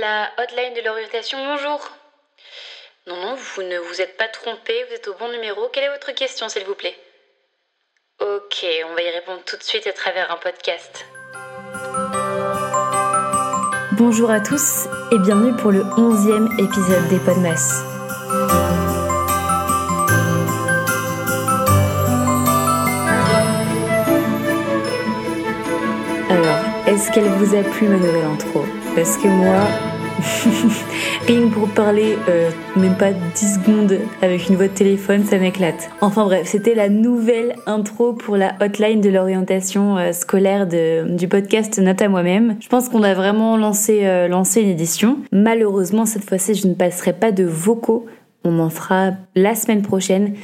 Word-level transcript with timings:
La 0.00 0.28
hotline 0.38 0.74
de 0.74 0.80
l'orientation, 0.80 1.38
bonjour. 1.38 1.78
Non, 3.06 3.16
non, 3.16 3.34
vous 3.36 3.62
ne 3.62 3.78
vous 3.78 4.00
êtes 4.00 4.16
pas 4.16 4.26
trompé, 4.26 4.72
vous 4.88 4.94
êtes 4.94 5.06
au 5.06 5.14
bon 5.14 5.28
numéro. 5.30 5.68
Quelle 5.68 5.84
est 5.84 5.92
votre 5.92 6.10
question, 6.12 6.48
s'il 6.48 6.64
vous 6.64 6.74
plaît? 6.74 6.96
Ok, 8.20 8.66
on 8.90 8.94
va 8.94 9.02
y 9.02 9.10
répondre 9.10 9.42
tout 9.46 9.56
de 9.56 9.62
suite 9.62 9.86
à 9.86 9.92
travers 9.92 10.32
un 10.32 10.36
podcast. 10.36 11.06
Bonjour 13.92 14.32
à 14.32 14.40
tous 14.40 14.88
et 15.12 15.18
bienvenue 15.18 15.54
pour 15.54 15.70
le 15.70 15.84
11e 15.84 16.52
épisode 16.54 17.06
des 17.08 17.20
Podmas. 17.20 17.84
Alors, 26.30 26.88
est-ce 26.88 27.12
qu'elle 27.12 27.28
vous 27.28 27.54
a 27.54 27.62
plu 27.62 27.86
ma 27.86 27.98
nouvelle 27.98 28.24
intro 28.24 28.64
Parce 28.94 29.16
que 29.16 29.28
moi, 29.28 29.68
Rien 31.26 31.48
pour 31.48 31.68
parler, 31.68 32.16
euh, 32.28 32.50
même 32.76 32.96
pas 32.96 33.12
10 33.12 33.54
secondes 33.54 33.98
avec 34.22 34.48
une 34.48 34.56
voix 34.56 34.68
de 34.68 34.72
téléphone, 34.74 35.24
ça 35.24 35.38
m'éclate. 35.38 35.90
Enfin 36.00 36.24
bref, 36.24 36.46
c'était 36.46 36.74
la 36.74 36.88
nouvelle 36.88 37.56
intro 37.66 38.12
pour 38.12 38.36
la 38.36 38.54
hotline 38.60 39.00
de 39.00 39.10
l'orientation 39.10 39.98
euh, 39.98 40.12
scolaire 40.12 40.66
du 40.66 41.28
podcast 41.28 41.78
Note 41.78 42.02
à 42.02 42.08
moi-même. 42.08 42.56
Je 42.60 42.68
pense 42.68 42.88
qu'on 42.88 43.02
a 43.02 43.14
vraiment 43.14 43.56
lancé, 43.56 44.00
euh, 44.04 44.28
lancé 44.28 44.62
une 44.62 44.68
édition. 44.68 45.18
Malheureusement, 45.32 46.06
cette 46.06 46.24
fois-ci, 46.24 46.54
je 46.54 46.66
ne 46.66 46.74
passerai 46.74 47.12
pas 47.12 47.32
de 47.32 47.44
vocaux. 47.44 48.06
On 48.44 48.58
en 48.58 48.70
fera 48.70 49.12
la 49.34 49.54
semaine 49.54 49.82
prochaine. 49.82 50.34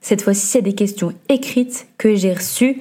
Cette 0.00 0.22
fois-ci, 0.22 0.46
c'est 0.46 0.62
des 0.62 0.74
questions 0.74 1.12
écrites 1.28 1.88
que 1.98 2.14
j'ai 2.14 2.32
reçues 2.32 2.80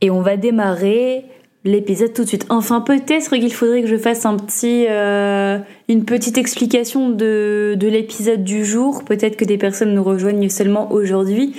et 0.00 0.10
on 0.10 0.20
va 0.20 0.36
démarrer 0.36 1.24
l'épisode 1.66 2.12
tout 2.12 2.22
de 2.22 2.28
suite. 2.28 2.46
Enfin, 2.48 2.80
peut-être 2.80 3.30
qu'il 3.30 3.52
faudrait 3.52 3.82
que 3.82 3.88
je 3.88 3.96
fasse 3.96 4.24
un 4.24 4.36
petit, 4.36 4.86
euh, 4.88 5.58
une 5.88 6.04
petite 6.04 6.38
explication 6.38 7.10
de, 7.10 7.74
de 7.76 7.88
l'épisode 7.88 8.44
du 8.44 8.64
jour. 8.64 9.04
Peut-être 9.04 9.36
que 9.36 9.44
des 9.44 9.58
personnes 9.58 9.94
nous 9.94 10.04
rejoignent 10.04 10.48
seulement 10.48 10.92
aujourd'hui. 10.92 11.54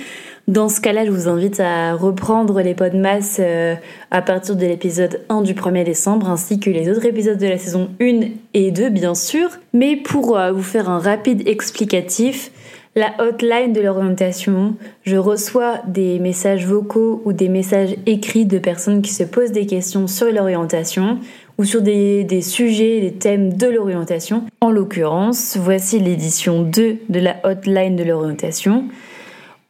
Dans 0.48 0.70
ce 0.70 0.80
cas-là, 0.80 1.04
je 1.04 1.10
vous 1.10 1.28
invite 1.28 1.60
à 1.60 1.92
reprendre 1.92 2.62
les 2.62 2.74
podmas 2.74 3.36
euh, 3.38 3.74
à 4.10 4.22
partir 4.22 4.56
de 4.56 4.64
l'épisode 4.64 5.20
1 5.28 5.42
du 5.42 5.52
1er 5.52 5.84
décembre, 5.84 6.30
ainsi 6.30 6.58
que 6.58 6.70
les 6.70 6.88
autres 6.88 7.04
épisodes 7.04 7.36
de 7.36 7.46
la 7.46 7.58
saison 7.58 7.90
1 8.00 8.20
et 8.54 8.70
2, 8.70 8.88
bien 8.88 9.14
sûr. 9.14 9.50
Mais 9.74 9.96
pour 9.96 10.38
euh, 10.38 10.52
vous 10.52 10.62
faire 10.62 10.88
un 10.88 11.00
rapide 11.00 11.46
explicatif, 11.46 12.50
la 12.98 13.12
hotline 13.20 13.72
de 13.72 13.80
l'orientation. 13.80 14.74
Je 15.04 15.16
reçois 15.16 15.78
des 15.86 16.18
messages 16.18 16.66
vocaux 16.66 17.22
ou 17.24 17.32
des 17.32 17.48
messages 17.48 17.96
écrits 18.06 18.44
de 18.44 18.58
personnes 18.58 19.02
qui 19.02 19.12
se 19.12 19.22
posent 19.22 19.52
des 19.52 19.66
questions 19.66 20.08
sur 20.08 20.30
l'orientation 20.32 21.18
ou 21.58 21.64
sur 21.64 21.80
des, 21.80 22.26
sujets, 22.42 23.00
des 23.00 23.12
thèmes 23.12 23.52
de 23.52 23.68
l'orientation. 23.68 24.44
En 24.60 24.70
l'occurrence, 24.70 25.56
voici 25.56 26.00
l'édition 26.00 26.62
2 26.62 26.98
de 27.08 27.20
la 27.20 27.36
hotline 27.44 27.94
de 27.94 28.02
l'orientation. 28.02 28.84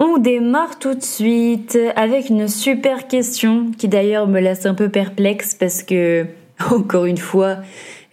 On 0.00 0.16
démarre 0.16 0.78
tout 0.78 0.94
de 0.94 1.02
suite 1.02 1.78
avec 1.96 2.30
une 2.30 2.48
super 2.48 3.08
question 3.08 3.66
qui 3.76 3.88
d'ailleurs 3.88 4.26
me 4.26 4.40
laisse 4.40 4.64
un 4.64 4.74
peu 4.74 4.88
perplexe 4.88 5.54
parce 5.54 5.82
que, 5.82 6.24
encore 6.70 7.04
une 7.04 7.18
fois, 7.18 7.58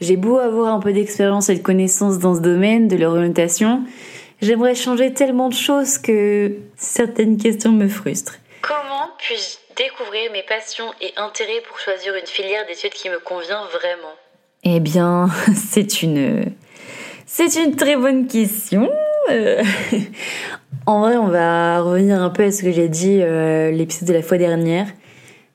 j'ai 0.02 0.18
beau 0.18 0.40
avoir 0.40 0.74
un 0.74 0.80
peu 0.82 0.92
d'expérience 0.92 1.50
et 1.50 1.56
de 1.56 1.62
connaissances 1.62 2.20
dans 2.20 2.36
ce 2.36 2.42
domaine 2.42 2.90
de 2.90 2.98
l'orientation, 2.98 3.84
J'aimerais 4.42 4.76
changer 4.76 5.14
tellement 5.14 5.50
de 5.50 5.54
choses 5.54 5.98
que 5.98 6.58
certaines 6.76 7.38
questions 7.38 7.72
me 7.72 7.88
frustrent. 7.88 8.38
Comment 8.62 9.10
puis-je 9.18 9.76
découvrir 9.76 10.32
mes 10.32 10.44
passions 10.44 10.92
et 11.02 11.14
intérêts 11.18 11.62
pour 11.68 11.80
choisir 11.80 12.16
une 12.16 12.28
filière 12.28 12.66
d'études 12.68 12.94
qui 12.94 13.10
me 13.10 13.20
convient 13.20 13.66
vraiment? 13.68 14.14
Eh 14.64 14.80
bien, 14.80 15.28
c'est 15.56 16.02
une 16.02 16.54
c'est 17.26 17.56
une 17.56 17.76
très 17.76 17.96
bonne 17.96 18.28
question. 18.28 18.90
Euh, 19.32 19.64
en 20.86 21.02
vrai, 21.02 21.18
on 21.18 21.28
va 21.28 21.82
revenir 21.82 22.22
un 22.22 22.30
peu 22.30 22.44
à 22.44 22.52
ce 22.52 22.62
que 22.62 22.72
j'ai 22.72 22.88
dit 22.88 23.20
euh, 23.22 23.72
l'épisode 23.72 24.08
de 24.08 24.14
la 24.14 24.22
fois 24.22 24.38
dernière. 24.38 24.88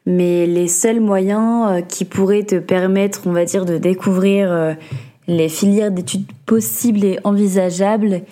Mais 0.06 0.47
les 0.47 0.66
seuls 0.66 1.00
moyens 1.00 1.71
euh, 1.71 1.81
qui 1.83 2.04
pourraient 2.04 2.43
te 2.43 2.56
permettre, 2.56 3.22
on 3.27 3.33
va 3.33 3.44
dire, 3.44 3.65
de 3.65 3.78
découvrir 3.78 4.77
les 5.28 5.49
filières 5.49 5.91
d'études 5.91 6.27
possibles 6.47 7.04
et 7.04 7.19
envisageables, 7.22 8.22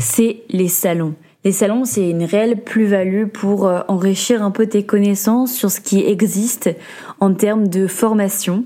c'est 0.00 0.42
les 0.48 0.68
salons. 0.68 1.14
Les 1.44 1.52
salons, 1.52 1.84
c'est 1.84 2.10
une 2.10 2.24
réelle 2.24 2.62
plus-value 2.62 3.26
pour 3.26 3.66
euh, 3.66 3.80
enrichir 3.88 4.42
un 4.42 4.50
peu 4.50 4.66
tes 4.66 4.84
connaissances 4.84 5.54
sur 5.54 5.70
ce 5.70 5.80
qui 5.80 6.00
existe 6.00 6.70
en 7.18 7.32
termes 7.32 7.68
de 7.68 7.86
formation. 7.86 8.64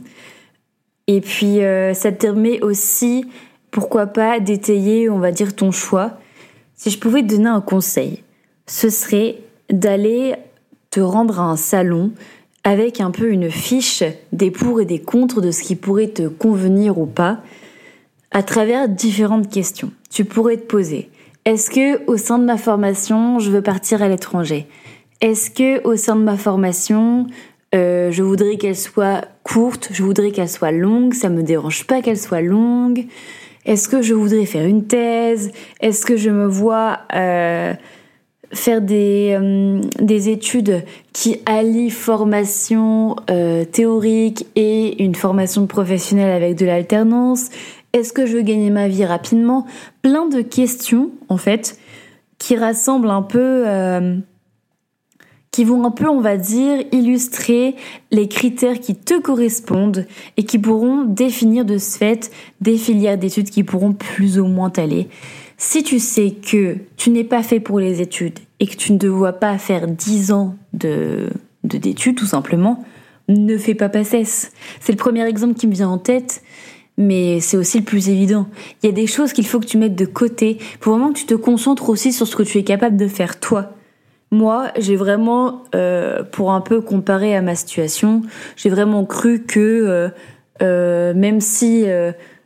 Et 1.07 1.21
puis, 1.21 1.63
euh, 1.63 1.95
ça 1.95 2.11
te 2.11 2.17
permet 2.17 2.61
aussi, 2.63 3.27
pourquoi 3.71 4.07
pas, 4.07 4.41
d'étayer, 4.41 5.09
on 5.09 5.19
va 5.19 5.31
dire, 5.31 5.55
ton 5.55 5.71
choix. 5.71 6.19
Si 6.75 6.91
je 6.91 6.99
pouvais 6.99 7.23
te 7.23 7.29
donner 7.29 7.49
un 7.49 7.61
conseil, 7.61 8.23
ce 8.67 8.89
serait 8.89 9.39
d'aller 9.71 10.35
te 10.91 11.01
rendre 11.01 11.41
à 11.41 11.45
un 11.45 11.57
salon 11.57 12.13
avec 12.65 13.01
un 13.01 13.11
peu 13.11 13.31
une 13.31 13.51
fiche 13.51 14.03
des 14.33 14.51
pour 14.51 14.81
et 14.81 14.85
des 14.85 15.01
contre 15.01 15.41
de 15.41 15.51
ce 15.51 15.63
qui 15.63 15.77
pourrait 15.77 16.09
te 16.09 16.27
convenir 16.27 16.99
ou 16.99 17.07
pas, 17.07 17.41
à 18.31 18.43
travers 18.43 18.89
différentes 18.89 19.51
questions. 19.51 19.93
Tu 20.11 20.25
pourrais 20.25 20.57
te 20.57 20.67
poser 20.67 21.11
est-ce 21.45 21.71
que 21.71 22.05
au 22.11 22.17
sein 22.17 22.39
de 22.39 22.45
ma 22.45 22.57
formation, 22.57 23.39
je 23.39 23.51
veux 23.51 23.63
partir 23.63 24.03
à 24.03 24.09
l'étranger? 24.09 24.67
Est-ce 25.21 25.51
que 25.51 25.87
au 25.87 25.97
sein 25.97 26.17
de 26.17 26.23
ma 26.23 26.37
formation, 26.37 27.27
euh, 27.75 28.11
je 28.11 28.23
voudrais 28.23 28.57
qu'elle 28.57 28.77
soit 28.77 29.27
courte, 29.43 29.91
je 29.93 30.03
voudrais 30.03 30.31
qu'elle 30.31 30.49
soit 30.49 30.73
longue, 30.73 31.13
ça 31.13 31.29
me 31.29 31.43
dérange 31.43 31.87
pas 31.87 32.01
qu'elle 32.01 32.19
soit 32.19 32.41
longue? 32.41 33.05
Est-ce 33.67 33.89
que 33.89 34.01
je 34.01 34.15
voudrais 34.15 34.47
faire 34.47 34.67
une 34.67 34.87
thèse? 34.87 35.53
Est-ce 35.81 36.07
que 36.07 36.17
je 36.17 36.31
me 36.31 36.47
vois 36.47 37.01
euh, 37.15 37.75
faire 38.53 38.81
euh, 38.91 39.81
des 40.01 40.29
études 40.31 40.83
qui 41.13 41.41
allient 41.45 41.91
formation 41.91 43.17
théorique 43.73 44.47
et 44.57 45.03
une 45.03 45.15
formation 45.15 45.67
professionnelle 45.67 46.31
avec 46.31 46.57
de 46.57 46.65
l'alternance? 46.67 47.51
Est-ce 47.95 48.13
que 48.13 48.27
je 48.27 48.37
veux 48.37 48.43
gagner 48.43 48.71
ma 48.71 48.89
vie 48.89 49.05
rapidement? 49.05 49.67
Plein 50.03 50.27
de 50.27 50.43
questions, 50.43 51.13
en 51.29 51.37
fait, 51.37 51.79
qui 52.39 52.57
rassemblent 52.57 53.09
un 53.09 53.23
peu, 53.23 53.63
euh, 53.67 54.17
qui 55.53 55.65
vont 55.65 55.85
un 55.85 55.93
peu, 55.93 56.09
on 56.09 56.21
va 56.21 56.37
dire, 56.37 56.83
illustrer 56.91 57.77
les 58.11 58.27
critères 58.27 58.81
qui 58.81 58.97
te 58.97 59.21
correspondent 59.21 60.07
et 60.37 60.43
qui 60.43 60.59
pourront 60.59 61.05
définir 61.05 61.65
de 61.65 61.79
ce 61.79 61.97
fait 61.97 62.33
des 62.61 62.77
filières 62.77 63.17
d'études 63.17 63.49
qui 63.49 63.63
pourront 63.63 63.93
plus 63.93 64.41
ou 64.41 64.47
moins 64.49 64.71
t'aller. 64.71 65.09
Si 65.57 65.85
tu 65.85 66.01
sais 66.01 66.33
que 66.33 66.79
tu 66.97 67.11
n'es 67.11 67.23
pas 67.23 67.45
fait 67.45 67.61
pour 67.61 67.79
les 67.79 68.03
études 68.03 68.41
et 68.59 68.67
que 68.67 68.75
tu 68.75 68.93
ne 68.93 68.99
te 68.99 69.07
vois 69.07 69.35
pas 69.35 69.57
faire 69.57 69.87
10 69.87 70.33
ans 70.33 70.57
de 70.73 71.31
d'études, 71.63 72.17
tout 72.17 72.27
simplement, 72.27 72.85
ne 73.29 73.57
fais 73.57 73.75
pas 73.75 73.89
PACES. 73.89 74.51
C'est 74.81 74.93
le 74.93 74.99
premier 74.99 75.27
exemple 75.27 75.55
qui 75.55 75.67
me 75.67 75.73
vient 75.73 75.89
en 75.89 75.99
tête 75.99 76.43
mais 76.97 77.41
c'est 77.41 77.57
aussi 77.57 77.79
le 77.79 77.85
plus 77.85 78.09
évident. 78.09 78.47
Il 78.83 78.87
y 78.87 78.89
a 78.89 78.93
des 78.93 79.07
choses 79.07 79.33
qu'il 79.33 79.47
faut 79.47 79.61
que 79.61 79.67
tu 79.67 79.79
mettes 79.79 79.97
de 79.97 80.05
côté 80.05 80.59
pour 80.81 80.95
vraiment 80.95 81.13
que 81.13 81.19
tu 81.19 81.27
te 81.27 81.35
concentres 81.35 81.89
aussi 81.89 82.13
sur 82.13 82.27
ce 82.27 82.37
que 82.37 82.43
tu 82.43 82.59
es 82.59 82.65
capable 82.65 82.97
de 82.97 83.09
faire 83.09 83.41
toi. 83.41 83.73
Moi, 84.31 84.73
j'ai 84.79 84.97
vraiment, 84.97 85.63
euh, 85.75 86.23
pour 86.25 86.53
un 86.53 86.61
peu 86.61 86.81
comparer 86.81 87.37
à 87.37 87.43
ma 87.43 87.55
situation, 87.55 88.23
j'ai 88.57 88.69
vraiment 88.69 89.05
cru 89.05 89.43
que 89.43 89.61
euh, 89.61 90.09
euh, 90.63 91.15
même 91.15 91.41
si 91.41 91.85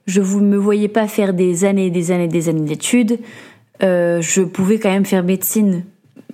je 0.07 0.21
ne 0.21 0.41
me 0.41 0.57
voyais 0.57 0.89
pas 0.89 1.07
faire 1.09 1.35
des 1.35 1.65
années 1.65 1.87
et 1.87 1.91
des 1.91 2.11
années 2.11 2.25
et 2.25 2.29
des 2.29 2.49
années 2.49 2.67
d'études, 2.67 3.19
je 3.81 4.43
pouvais 4.43 4.79
quand 4.79 4.91
même 4.91 5.07
faire 5.07 5.23
médecine. 5.23 5.85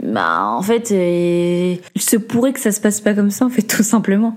Bah, 0.02 0.44
en 0.46 0.62
fait, 0.62 0.90
il 0.90 2.00
se 2.00 2.16
pourrait 2.16 2.52
que 2.52 2.60
ça 2.60 2.72
se 2.72 2.80
passe 2.80 3.00
pas 3.00 3.14
comme 3.14 3.30
ça, 3.30 3.44
en 3.44 3.50
fait, 3.50 3.62
tout 3.68 3.82
simplement. 3.82 4.34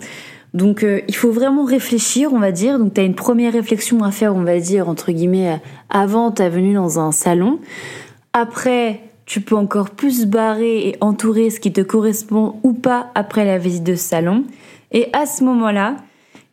Donc 0.53 0.83
euh, 0.83 1.01
il 1.07 1.15
faut 1.15 1.31
vraiment 1.31 1.65
réfléchir, 1.65 2.33
on 2.33 2.39
va 2.39 2.51
dire. 2.51 2.79
Donc 2.79 2.93
tu 2.93 3.01
as 3.01 3.03
une 3.03 3.15
première 3.15 3.53
réflexion 3.53 4.03
à 4.03 4.11
faire, 4.11 4.35
on 4.35 4.43
va 4.43 4.59
dire, 4.59 4.89
entre 4.89 5.11
guillemets, 5.11 5.53
euh, 5.53 5.57
avant 5.89 6.31
ta 6.31 6.49
venue 6.49 6.73
dans 6.73 6.99
un 6.99 7.11
salon. 7.11 7.59
Après, 8.33 9.01
tu 9.25 9.41
peux 9.41 9.55
encore 9.55 9.89
plus 9.89 10.25
barrer 10.25 10.87
et 10.87 10.97
entourer 11.01 11.49
ce 11.49 11.59
qui 11.59 11.73
te 11.73 11.81
correspond 11.81 12.55
ou 12.63 12.73
pas 12.73 13.11
après 13.13 13.45
la 13.45 13.57
visite 13.57 13.83
de 13.83 13.95
salon. 13.95 14.45
Et 14.91 15.09
à 15.13 15.25
ce 15.25 15.43
moment-là, 15.43 15.97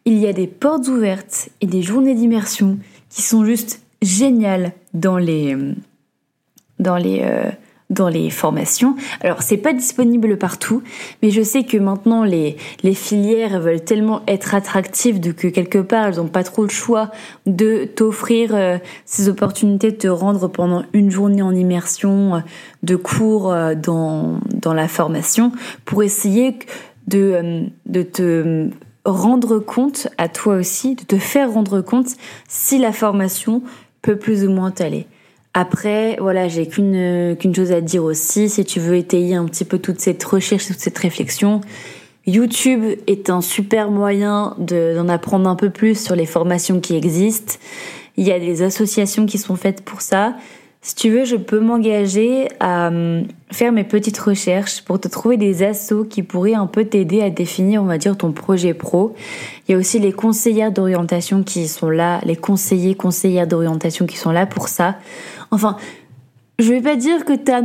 il 0.05 0.19
y 0.19 0.27
a 0.27 0.33
des 0.33 0.49
portes 0.49 0.89
ouvertes 0.89 1.49
et 1.61 1.67
des 1.67 1.83
journées 1.83 2.15
d'immersion 2.15 2.79
qui 3.09 3.23
sont 3.23 3.45
juste 3.45 3.81
géniales 4.03 4.73
dans 4.93 5.19
les 5.19 5.57
dans 6.79 6.97
les 6.97 7.21
euh, 7.23 7.51
dans 7.91 8.09
les 8.09 8.31
formations. 8.31 8.97
Alors 9.21 9.43
c'est 9.43 9.59
pas 9.59 9.73
disponible 9.73 10.39
partout, 10.39 10.83
mais 11.23 11.31
je 11.31 11.43
sais 11.43 11.65
que 11.65 11.77
maintenant 11.77 12.25
les, 12.25 12.57
les 12.83 12.95
filières 12.95 13.61
veulent 13.61 13.85
tellement 13.85 14.23
être 14.27 14.55
attractives 14.55 15.21
de 15.21 15.33
que 15.33 15.49
quelque 15.49 15.79
part 15.79 16.07
elles 16.07 16.21
ont 16.21 16.29
pas 16.29 16.45
trop 16.45 16.63
le 16.63 16.71
choix 16.71 17.11
de 17.47 17.85
t'offrir 17.85 18.55
euh, 18.55 18.79
ces 19.05 19.29
opportunités 19.29 19.91
de 19.91 19.97
te 19.97 20.09
rendre 20.09 20.49
pendant 20.49 20.85
une 20.93 21.11
journée 21.11 21.43
en 21.43 21.55
immersion 21.55 22.37
euh, 22.37 22.39
de 22.83 22.97
cours 22.97 23.53
euh, 23.53 23.75
dans, 23.75 24.41
dans 24.53 24.75
la 24.75 24.89
formation 24.89 25.53
pour 25.85 26.03
essayer 26.03 26.59
de, 27.07 27.67
de 27.87 28.03
te 28.03 28.71
rendre 29.05 29.59
compte 29.59 30.09
à 30.17 30.29
toi 30.29 30.57
aussi, 30.57 30.95
de 30.95 31.05
te 31.05 31.19
faire 31.19 31.53
rendre 31.53 31.83
compte 31.83 32.09
si 32.49 32.79
la 32.79 32.93
formation 32.93 33.63
peut 34.01 34.17
plus 34.17 34.47
ou 34.47 34.51
moins 34.51 34.71
t'aller. 34.71 35.07
Après, 35.55 36.17
voilà, 36.21 36.49
j'ai 36.49 36.67
qu'une 36.67 37.37
qu'une 37.39 37.55
chose 37.55 37.71
à 37.71 37.81
dire 37.81 38.03
aussi, 38.03 38.49
si 38.49 38.65
tu 38.65 38.81
veux 38.81 38.97
étayer 38.97 39.37
un 39.37 39.45
petit 39.45 39.65
peu 39.65 39.79
toute 39.79 40.01
cette 40.01 40.23
recherche, 40.25 40.67
toute 40.67 40.81
cette 40.81 40.99
réflexion, 40.99 41.61
YouTube 42.27 42.99
est 43.07 43.31
un 43.31 43.41
super 43.41 43.91
moyen 43.91 44.57
d'en 44.59 45.09
apprendre 45.09 45.49
un 45.49 45.55
peu 45.55 45.71
plus 45.71 46.03
sur 46.03 46.17
les 46.17 46.27
formations 46.27 46.81
qui 46.81 46.97
existent. 46.97 47.55
Il 48.17 48.27
y 48.27 48.33
a 48.33 48.41
des 48.41 48.63
associations 48.63 49.27
qui 49.27 49.39
sont 49.39 49.57
faites 49.57 49.83
pour 49.83 50.01
ça. 50.01 50.35
Si 50.87 50.95
tu 50.95 51.09
veux, 51.09 51.25
je 51.25 51.37
peux 51.37 51.61
m'engager 51.61 52.51
à 52.61 52.89
hum, 52.89 53.27
faire 53.51 53.73
mes 53.73 53.85
petites 53.85 54.19
recherches 54.19 54.83
pour 54.83 55.01
te 55.01 55.09
trouver 55.09 55.39
des 55.39 55.63
assos 55.63 56.05
qui 56.05 56.23
pourraient 56.23 56.53
un 56.53 56.67
peu 56.67 56.85
t'aider 56.85 57.23
à 57.23 57.31
définir, 57.31 57.83
on 57.83 57.87
va 57.87 57.97
dire, 57.97 58.19
ton 58.19 58.33
projet 58.33 58.75
pro. 58.75 59.15
Il 59.67 59.73
y 59.73 59.75
a 59.75 59.79
aussi 59.79 59.99
les 59.99 60.13
conseillères 60.13 60.73
d'orientation 60.73 61.43
qui 61.43 61.69
sont 61.69 61.89
là, 61.89 62.21
les 62.27 62.37
conseillers, 62.37 62.97
conseillères 62.97 63.47
d'orientation 63.47 64.05
qui 64.05 64.19
sont 64.19 64.31
là 64.31 64.45
pour 64.45 64.69
ça. 64.69 64.97
Enfin, 65.51 65.79
je 66.59 66.71
vais 66.71 66.83
pas 66.83 66.97
dire 66.97 67.25
que 67.25 67.33
t'as 67.33 67.63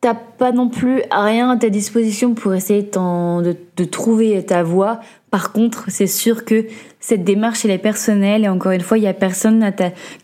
t'as 0.00 0.14
pas 0.14 0.52
non 0.52 0.68
plus 0.68 1.02
rien 1.10 1.50
à 1.50 1.56
ta 1.56 1.68
disposition 1.68 2.34
pour 2.34 2.54
essayer 2.54 2.82
de, 2.82 3.84
trouver 3.84 4.44
ta 4.44 4.62
voie. 4.62 5.00
Par 5.30 5.52
contre, 5.52 5.86
c'est 5.88 6.06
sûr 6.06 6.44
que 6.44 6.66
cette 7.00 7.24
démarche, 7.24 7.64
elle 7.64 7.70
est 7.70 7.78
personnelle 7.78 8.44
et 8.44 8.48
encore 8.48 8.72
une 8.72 8.80
fois, 8.80 8.98
il 8.98 9.04
y 9.04 9.08
a 9.08 9.14
personne 9.14 9.72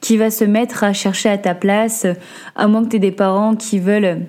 qui 0.00 0.16
va 0.16 0.30
se 0.30 0.44
mettre 0.44 0.84
à 0.84 0.92
chercher 0.92 1.30
à 1.30 1.38
ta 1.38 1.54
place, 1.54 2.06
à 2.54 2.66
moins 2.66 2.84
que 2.84 2.90
tu 2.90 2.96
aies 2.96 3.00
des 3.00 3.12
parents 3.12 3.56
qui 3.56 3.78
veulent 3.78 4.26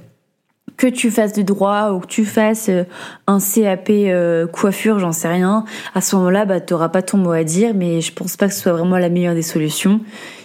que 0.77 0.87
tu 0.87 1.11
fasses 1.11 1.33
du 1.33 1.43
droit 1.43 1.91
ou 1.91 1.99
que 1.99 2.07
tu 2.07 2.25
fasses 2.25 2.69
euh, 2.69 2.83
un 3.27 3.39
CAP 3.39 3.89
euh, 3.89 4.47
coiffure, 4.47 4.99
j'en 4.99 5.11
sais 5.11 5.27
rien. 5.27 5.65
À 5.93 6.01
ce 6.01 6.15
moment-là, 6.15 6.45
bah, 6.45 6.59
t'auras 6.59 6.89
pas 6.89 7.01
ton 7.01 7.17
mot 7.17 7.31
à 7.31 7.43
dire, 7.43 7.73
mais 7.75 8.01
je 8.01 8.13
pense 8.13 8.37
pas 8.37 8.47
que 8.47 8.53
ce 8.53 8.61
soit 8.61 8.73
vraiment 8.73 8.97
la 8.97 9.09
meilleure 9.09 9.35
des 9.35 9.43
solutions. 9.43 10.01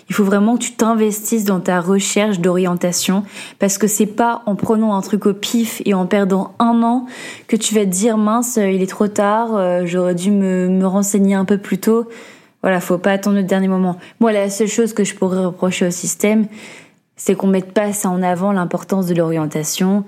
Il 0.08 0.14
faut 0.14 0.24
vraiment 0.24 0.56
que 0.56 0.62
tu 0.62 0.72
t'investisses 0.72 1.44
dans 1.44 1.60
ta 1.60 1.80
recherche 1.80 2.40
d'orientation 2.40 3.24
parce 3.58 3.76
que 3.76 3.86
c'est 3.86 4.06
pas 4.06 4.42
en 4.46 4.54
prenant 4.54 4.94
un 4.94 5.02
truc 5.02 5.26
au 5.26 5.34
pif 5.34 5.82
et 5.84 5.92
en 5.92 6.06
perdant 6.06 6.54
un 6.58 6.82
an 6.82 7.06
que 7.46 7.56
tu 7.56 7.74
vas 7.74 7.82
te 7.82 7.90
dire 7.90 8.16
mince, 8.16 8.56
il 8.56 8.82
est 8.82 8.88
trop 8.90 9.08
tard, 9.08 9.54
euh, 9.54 9.82
j'aurais 9.84 10.14
dû 10.14 10.30
me, 10.30 10.68
me 10.68 10.86
renseigner 10.86 11.34
un 11.34 11.44
peu 11.44 11.58
plus 11.58 11.78
tôt. 11.78 12.08
Voilà, 12.62 12.80
faut 12.80 12.98
pas 12.98 13.12
attendre 13.12 13.36
le 13.36 13.44
dernier 13.44 13.68
moment. 13.68 13.98
Moi, 14.18 14.32
la 14.32 14.50
seule 14.50 14.68
chose 14.68 14.92
que 14.92 15.04
je 15.04 15.14
pourrais 15.14 15.44
reprocher 15.44 15.86
au 15.86 15.90
système, 15.90 16.46
c'est 17.16 17.34
qu'on 17.34 17.46
mette 17.46 17.72
pas 17.72 17.92
ça 17.92 18.08
en 18.08 18.22
avant 18.22 18.52
l'importance 18.52 19.06
de 19.06 19.14
l'orientation. 19.14 20.04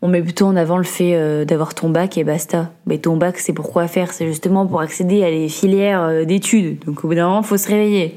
On 0.00 0.08
met 0.08 0.22
plutôt 0.22 0.46
en 0.46 0.56
avant 0.56 0.78
le 0.78 0.84
fait 0.84 1.14
euh, 1.14 1.44
d'avoir 1.44 1.74
ton 1.74 1.90
bac 1.90 2.18
et 2.18 2.24
basta. 2.24 2.70
Mais 2.86 2.98
ton 2.98 3.16
bac, 3.16 3.38
c'est 3.38 3.52
pourquoi 3.52 3.86
faire? 3.86 4.12
C'est 4.12 4.26
justement 4.26 4.66
pour 4.66 4.80
accéder 4.80 5.22
à 5.22 5.30
les 5.30 5.48
filières 5.48 6.02
euh, 6.02 6.24
d'études. 6.24 6.84
Donc 6.86 7.04
au 7.04 7.08
bout 7.08 7.14
d'un 7.14 7.28
moment, 7.28 7.42
faut 7.42 7.56
se 7.56 7.68
réveiller. 7.68 8.16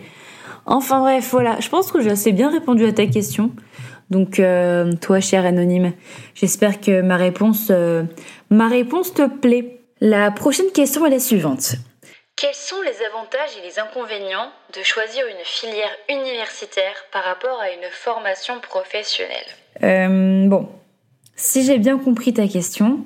Enfin 0.65 0.99
bref, 0.99 1.29
voilà, 1.31 1.59
je 1.59 1.69
pense 1.69 1.91
que 1.91 2.01
j'ai 2.01 2.11
assez 2.11 2.31
bien 2.31 2.49
répondu 2.49 2.85
à 2.85 2.91
ta 2.91 3.05
question. 3.05 3.51
Donc 4.09 4.39
euh, 4.39 4.91
toi, 5.01 5.19
cher 5.19 5.45
anonyme, 5.45 5.93
j'espère 6.33 6.79
que 6.79 7.01
ma 7.01 7.17
réponse, 7.17 7.67
euh, 7.71 8.03
ma 8.49 8.67
réponse 8.67 9.13
te 9.13 9.27
plaît. 9.27 9.79
La 10.01 10.31
prochaine 10.31 10.71
question 10.73 11.05
est 11.05 11.09
la 11.09 11.19
suivante. 11.19 11.75
Quels 12.35 12.53
sont 12.53 12.81
les 12.81 13.05
avantages 13.05 13.57
et 13.57 13.65
les 13.65 13.79
inconvénients 13.79 14.49
de 14.77 14.83
choisir 14.83 15.23
une 15.25 15.43
filière 15.43 15.95
universitaire 16.09 16.93
par 17.11 17.23
rapport 17.23 17.59
à 17.61 17.69
une 17.69 17.89
formation 17.91 18.59
professionnelle? 18.59 19.45
Euh, 19.83 20.47
Bon, 20.47 20.69
si 21.35 21.63
j'ai 21.63 21.79
bien 21.79 21.97
compris 21.97 22.33
ta 22.33 22.47
question, 22.47 22.99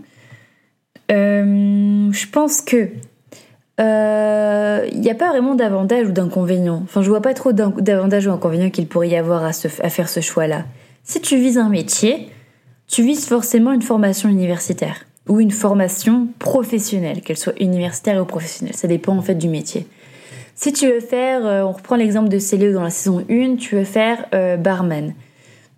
je 1.10 2.30
pense 2.32 2.62
que 2.62 2.90
il 3.80 3.86
euh, 3.86 4.90
n'y 4.94 5.10
a 5.10 5.16
pas 5.16 5.30
vraiment 5.30 5.56
d'avantage 5.56 6.08
ou 6.08 6.12
d'inconvénient. 6.12 6.82
Enfin, 6.84 7.02
je 7.02 7.08
vois 7.08 7.22
pas 7.22 7.34
trop 7.34 7.54
d'avantages 7.54 8.28
ou 8.28 8.30
d'inconvénients 8.30 8.70
qu'il 8.70 8.88
pourrait 8.88 9.08
y 9.08 9.16
avoir 9.16 9.46
à, 9.46 9.54
faire 9.54 10.10
ce 10.10 10.20
choix-là. 10.20 10.66
Si 11.06 11.22
tu 11.22 11.38
vises 11.38 11.58
un 11.58 11.70
métier, 11.70 12.30
tu 12.88 13.04
vises 13.04 13.26
forcément 13.26 13.72
une 13.72 13.82
formation 13.82 14.28
universitaire 14.28 15.06
ou 15.30 15.40
une 15.40 15.52
formation 15.52 16.28
professionnelle, 16.40 17.22
qu'elle 17.22 17.38
soit 17.38 17.58
universitaire 17.62 18.22
ou 18.22 18.26
professionnelle. 18.26 18.76
Ça 18.76 18.90
dépend 18.90 19.16
en 19.16 19.22
fait 19.22 19.36
du 19.36 19.48
métier. 19.48 19.88
Si 20.56 20.74
tu 20.74 20.88
veux 20.88 21.00
faire, 21.00 21.46
euh, 21.46 21.62
on 21.62 21.72
reprend 21.72 21.96
l'exemple 21.96 22.28
de 22.28 22.38
Célio 22.38 22.74
dans 22.74 22.84
la 22.84 22.90
saison 22.90 23.24
1, 23.30 23.56
tu 23.56 23.78
veux 23.78 23.86
faire 23.86 24.26
euh, 24.34 24.58
barman 24.58 25.14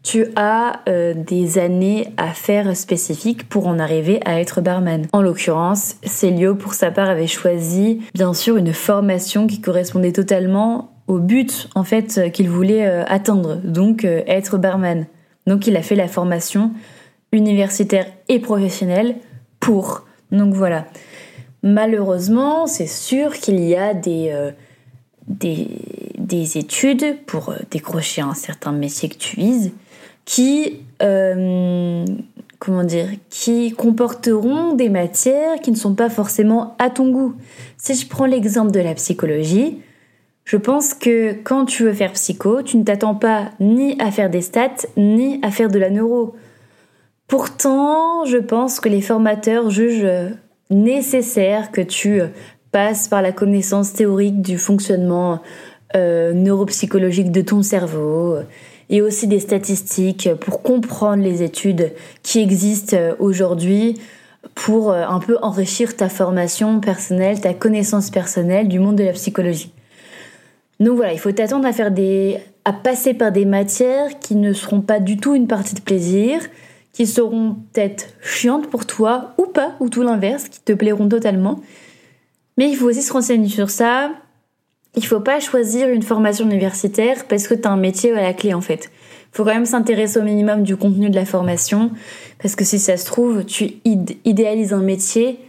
tu 0.04 0.26
as 0.36 0.82
euh, 0.88 1.14
des 1.14 1.60
années 1.60 2.08
à 2.18 2.34
faire 2.34 2.76
spécifiques 2.76 3.48
pour 3.48 3.68
en 3.68 3.78
arriver 3.78 4.20
à 4.26 4.40
être 4.40 4.62
barman. 4.62 5.06
En 5.14 5.22
l'occurrence, 5.22 5.98
Célio, 6.04 6.56
pour 6.56 6.74
sa 6.74 6.90
part, 6.92 7.10
avait 7.10 7.28
choisi 7.28 8.02
bien 8.14 8.34
sûr 8.34 8.58
une 8.58 8.74
formation 8.74 9.46
qui 9.46 9.62
correspondait 9.62 10.12
totalement 10.12 10.92
au 11.08 11.20
but 11.20 11.70
en 11.76 11.84
fait 11.84 12.32
qu'il 12.32 12.50
voulait 12.50 12.88
euh, 12.88 13.04
atteindre, 13.08 13.58
donc 13.58 14.06
euh, 14.06 14.24
être 14.28 14.58
barman. 14.58 15.06
Donc 15.46 15.68
il 15.68 15.76
a 15.78 15.82
fait 15.82 15.96
la 15.96 16.08
formation 16.08 16.72
universitaire 17.32 18.06
et 18.28 18.40
professionnelle 18.40 19.16
pour. 19.60 20.06
Donc 20.32 20.54
voilà. 20.54 20.86
Malheureusement, 21.64 22.66
c'est 22.66 22.88
sûr 22.88 23.34
qu'il 23.34 23.60
y 23.60 23.76
a 23.76 23.94
des, 23.94 24.34
des, 25.28 25.68
des 26.18 26.58
études 26.58 27.24
pour 27.28 27.54
décrocher 27.70 28.22
un 28.22 28.34
certain 28.34 28.72
métier 28.72 29.10
que 29.10 29.18
tu 29.18 29.36
vises 29.36 29.72
qui, 30.26 30.80
euh, 31.02 32.06
comment 32.60 32.84
dire, 32.84 33.08
qui 33.30 33.72
comporteront 33.74 34.74
des 34.74 34.90
matières 34.90 35.60
qui 35.62 35.72
ne 35.72 35.76
sont 35.76 35.96
pas 35.96 36.10
forcément 36.10 36.76
à 36.80 36.90
ton 36.90 37.10
goût. 37.10 37.34
Si 37.78 37.96
je 37.96 38.08
prends 38.08 38.26
l'exemple 38.26 38.72
de 38.72 38.80
la 38.80 38.94
psychologie, 38.94 39.80
je 40.46 40.58
pense 40.58 40.94
que 40.94 41.34
quand 41.44 41.66
tu 41.66 41.84
veux 41.84 41.94
faire 41.94 42.14
psycho, 42.14 42.62
tu 42.62 42.78
ne 42.78 42.84
t'attends 42.84 43.16
pas 43.16 43.52
ni 43.60 44.00
à 44.00 44.12
faire 44.12 44.30
des 44.30 44.42
stats, 44.42 44.88
ni 44.98 45.40
à 45.44 45.52
faire 45.52 45.70
de 45.70 45.80
la 45.80 45.90
neuro. 45.90 46.36
Pourtant, 47.28 48.26
je 48.26 48.38
pense 48.38 48.80
que 48.80 48.90
les 48.90 49.02
formateurs 49.02 49.70
jugent 49.70 50.34
nécessaire 50.70 51.72
que 51.72 51.82
tu 51.82 52.22
passes 52.72 53.08
par 53.08 53.22
la 53.22 53.32
connaissance 53.32 53.94
théorique 53.94 54.42
du 54.42 54.58
fonctionnement 54.58 55.42
euh, 55.96 56.34
neuropsychologique 56.34 57.32
de 57.32 57.42
ton 57.42 57.64
cerveau, 57.64 58.38
et 58.92 59.02
aussi 59.02 59.26
des 59.26 59.40
statistiques 59.40 60.30
pour 60.40 60.62
comprendre 60.62 61.24
les 61.24 61.42
études 61.42 61.94
qui 62.22 62.40
existent 62.40 62.98
aujourd'hui 63.18 63.98
pour 64.54 64.92
euh, 64.92 65.06
un 65.08 65.20
peu 65.20 65.38
enrichir 65.42 65.96
ta 65.96 66.10
formation 66.10 66.80
personnelle, 66.80 67.40
ta 67.42 67.54
connaissance 67.54 68.10
personnelle 68.10 68.68
du 68.68 68.80
monde 68.80 68.98
de 68.98 69.04
la 69.04 69.14
psychologie. 69.14 69.72
Donc 70.80 70.98
voilà, 70.98 71.14
il 71.14 71.20
faut 71.20 71.32
t'attendre 71.32 71.66
à 71.66 71.74
faire 71.74 71.92
des 71.92 72.40
à 72.64 72.74
passer 72.74 73.16
par 73.16 73.32
des 73.32 73.46
matières 73.46 74.20
qui 74.20 74.36
ne 74.36 74.54
seront 74.54 74.82
pas 74.82 75.00
du 75.00 75.18
tout 75.18 75.34
une 75.34 75.48
partie 75.48 75.74
de 75.74 75.82
plaisir, 75.82 76.42
qui 76.94 77.08
seront 77.08 77.58
peut-être 77.74 78.10
chiantes 78.22 78.68
pour 78.68 78.86
toi 78.86 79.34
ou 79.40 79.46
pas, 79.46 79.76
ou 79.80 79.90
tout 79.90 80.04
l'inverse, 80.04 80.48
qui 80.48 80.60
te 80.60 80.74
plairont 80.74 81.10
totalement. 81.10 81.60
Mais 82.58 82.70
il 82.70 82.76
faut 82.76 82.88
aussi 82.88 83.02
se 83.02 83.12
renseigner 83.12 83.50
sur 83.50 83.72
ça, 83.72 84.12
il 84.96 85.06
faut 85.06 85.20
pas 85.20 85.40
choisir 85.40 85.90
une 85.90 86.04
formation 86.04 86.46
universitaire 86.46 87.26
parce 87.28 87.48
que 87.48 87.54
tu 87.54 87.68
as 87.68 87.72
un 87.72 87.78
métier 87.78 88.12
à 88.14 88.22
la 88.22 88.34
clé 88.34 88.54
en 88.54 88.62
fait. 88.62 88.92
Faut 89.32 89.46
quand 89.46 89.54
même 89.54 89.66
s'intéresser 89.66 90.20
au 90.20 90.24
minimum 90.24 90.64
du 90.64 90.76
contenu 90.76 91.10
de 91.10 91.16
la 91.16 91.26
formation 91.26 91.92
parce 92.42 92.56
que 92.56 92.66
si 92.66 92.80
ça 92.80 92.98
se 92.98 93.06
trouve, 93.06 93.46
tu 93.46 93.76
idéalises 93.86 94.74
un 94.74 94.82
métier 94.82 95.40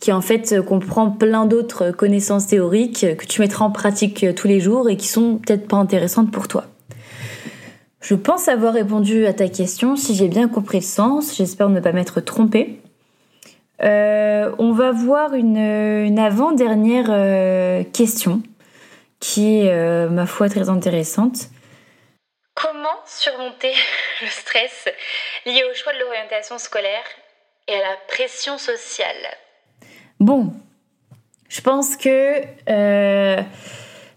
qui 0.00 0.12
en 0.12 0.20
fait 0.20 0.60
comprend 0.60 1.10
plein 1.10 1.46
d'autres 1.46 1.92
connaissances 1.92 2.48
théoriques 2.48 3.06
que 3.16 3.26
tu 3.26 3.40
mettras 3.40 3.64
en 3.64 3.70
pratique 3.70 4.26
tous 4.34 4.48
les 4.48 4.60
jours 4.60 4.90
et 4.90 4.96
qui 4.96 5.06
sont 5.06 5.36
peut-être 5.36 5.68
pas 5.68 5.76
intéressantes 5.76 6.30
pour 6.30 6.48
toi. 6.48 6.66
Je 8.00 8.14
pense 8.14 8.48
avoir 8.48 8.74
répondu 8.74 9.24
à 9.24 9.32
ta 9.32 9.48
question. 9.48 9.96
Si 9.96 10.14
j'ai 10.14 10.28
bien 10.28 10.46
compris 10.46 10.78
le 10.78 10.84
sens, 10.84 11.34
j'espère 11.36 11.70
ne 11.70 11.80
pas 11.80 11.92
m'être 11.92 12.20
trompée. 12.20 12.80
Euh, 13.82 14.50
on 14.58 14.72
va 14.72 14.92
voir 14.92 15.32
une, 15.34 16.18
avant-dernière 16.18 17.06
euh, 17.08 17.82
question 17.92 18.42
qui 19.24 19.60
est, 19.60 19.72
euh, 19.72 20.10
ma 20.10 20.26
foi, 20.26 20.50
très 20.50 20.68
intéressante. 20.68 21.48
Comment 22.54 23.00
surmonter 23.06 23.72
le 24.22 24.28
stress 24.28 24.86
lié 25.46 25.62
au 25.64 25.74
choix 25.74 25.94
de 25.94 26.00
l'orientation 26.00 26.58
scolaire 26.58 27.04
et 27.66 27.72
à 27.72 27.78
la 27.78 27.96
pression 28.06 28.58
sociale? 28.58 29.16
Bon, 30.20 30.52
je 31.48 31.62
pense 31.62 31.96
que 31.96 32.42
euh, 32.68 33.40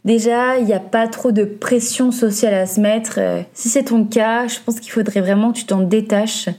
déjà, 0.03 0.57
il 0.57 0.65
n'y 0.65 0.73
a 0.73 0.81
pas 0.81 1.07
trop 1.07 1.31
de 1.31 1.45
pression 1.45 2.11
sociale 2.11 2.53
à 2.53 2.65
se 2.65 2.81
mettre. 2.81 3.17
Euh, 3.17 3.43
si 3.53 3.69
c'est 3.69 3.85
ton 3.85 4.03
cas, 4.03 4.47
je 4.47 4.59
pense 4.59 4.81
qu'il 4.81 4.91
faudrait 4.91 5.21
vraiment 5.21 5.53
que 5.53 5.59
tu 5.59 5.65
t'en 5.65 5.79
détaches 5.79 6.49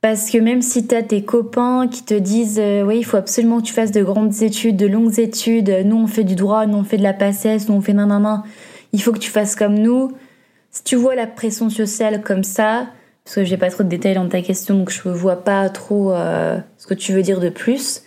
parce 0.00 0.30
que 0.30 0.38
même 0.38 0.62
si 0.62 0.86
tu 0.86 0.94
as 0.94 1.02
tes 1.02 1.24
copains 1.24 1.88
qui 1.88 2.04
te 2.04 2.14
disent 2.14 2.60
euh, 2.60 2.82
oui, 2.82 2.98
il 2.98 3.04
faut 3.04 3.16
absolument 3.16 3.60
que 3.60 3.66
tu 3.66 3.72
fasses 3.72 3.92
de 3.92 4.02
grandes 4.02 4.42
études, 4.42 4.76
de 4.76 4.86
longues 4.86 5.18
études, 5.18 5.70
nous 5.84 5.96
on 5.96 6.06
fait 6.06 6.24
du 6.24 6.34
droit, 6.34 6.66
nous 6.66 6.78
on 6.78 6.84
fait 6.84 6.98
de 6.98 7.02
la 7.02 7.14
passesse, 7.14 7.68
nous 7.68 7.74
on 7.74 7.80
fait 7.80 7.92
nanana, 7.92 8.44
il 8.92 9.02
faut 9.02 9.12
que 9.12 9.18
tu 9.18 9.30
fasses 9.30 9.56
comme 9.56 9.78
nous. 9.78 10.12
Si 10.70 10.84
tu 10.84 10.96
vois 10.96 11.14
la 11.14 11.26
pression 11.26 11.70
sociale 11.70 12.22
comme 12.22 12.44
ça, 12.44 12.88
parce 13.26 13.36
que 13.36 13.44
j'ai 13.44 13.56
pas 13.56 13.70
trop 13.70 13.82
de 13.82 13.88
détails 13.88 14.14
dans 14.14 14.28
ta 14.28 14.40
question, 14.40 14.78
donc 14.78 14.90
je 14.90 15.08
vois 15.08 15.42
pas 15.42 15.68
trop 15.68 16.12
euh, 16.12 16.58
ce 16.78 16.86
que 16.86 16.94
tu 16.94 17.12
veux 17.12 17.22
dire 17.22 17.40
de 17.40 17.48
plus. 17.48 18.02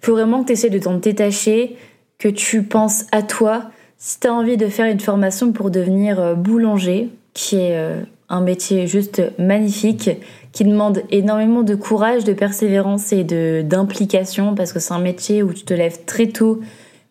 Il 0.00 0.06
faut 0.06 0.12
vraiment 0.12 0.42
que 0.42 0.46
tu 0.46 0.52
essaies 0.52 0.70
de 0.70 0.78
t'en 0.78 0.94
détacher, 0.98 1.76
que 2.18 2.28
tu 2.28 2.62
penses 2.62 3.06
à 3.10 3.22
toi. 3.22 3.70
Si 3.98 4.20
tu 4.20 4.28
as 4.28 4.32
envie 4.32 4.56
de 4.56 4.68
faire 4.68 4.86
une 4.86 5.00
formation 5.00 5.50
pour 5.50 5.70
devenir 5.70 6.20
euh, 6.20 6.34
boulanger, 6.34 7.10
qui 7.32 7.56
est 7.56 7.76
euh, 7.76 8.02
un 8.28 8.40
métier 8.40 8.86
juste 8.86 9.22
magnifique, 9.38 10.10
qui 10.52 10.64
demande 10.64 11.02
énormément 11.10 11.62
de 11.62 11.74
courage, 11.74 12.24
de 12.24 12.32
persévérance 12.32 13.12
et 13.12 13.24
d'implication, 13.64 14.54
parce 14.54 14.72
que 14.72 14.78
c'est 14.78 14.94
un 14.94 15.00
métier 15.00 15.42
où 15.42 15.52
tu 15.52 15.64
te 15.64 15.74
lèves 15.74 16.04
très 16.06 16.28
tôt 16.28 16.60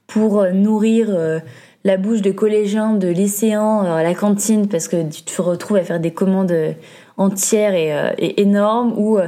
pour 0.08 0.42
euh, 0.42 0.52
nourrir 0.52 1.10
la 1.84 1.98
bouche 1.98 2.22
de 2.22 2.32
collégiens, 2.32 2.94
de 2.94 3.10
lycéens 3.10 3.84
à 3.84 4.04
la 4.04 4.14
cantine, 4.14 4.68
parce 4.68 4.88
que 4.88 5.10
tu 5.10 5.24
te 5.24 5.42
retrouves 5.42 5.78
à 5.78 5.84
faire 5.84 6.00
des 6.00 6.12
commandes 6.12 6.56
entières 7.18 7.76
et, 7.76 8.42
énormes, 8.42 8.94
ou 8.98 9.20